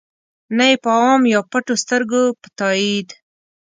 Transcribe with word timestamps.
نه 0.57 0.65
ېې 0.71 0.75
په 0.83 0.89
عام 0.99 1.21
یا 1.33 1.39
پټو 1.51 1.75
سترګو 1.83 2.23
په 2.41 2.47
تایید. 2.59 3.09